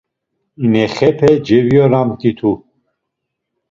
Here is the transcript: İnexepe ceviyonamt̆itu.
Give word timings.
İnexepe 0.65 1.29
ceviyonamt̆itu. 1.45 2.51